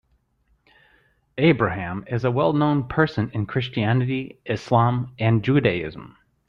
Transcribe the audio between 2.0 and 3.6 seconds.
is a well known person in